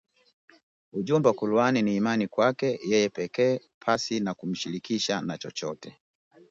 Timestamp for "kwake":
2.33-2.69